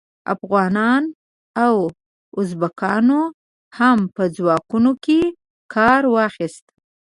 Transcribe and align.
افغانانو 0.33 1.09
او 1.65 1.75
ازبکانو 2.39 3.21
هم 3.79 3.99
په 4.15 4.23
ځواکونو 4.37 4.91
کې 5.03 5.19
کار 5.75 6.01
واخیست. 6.13 6.65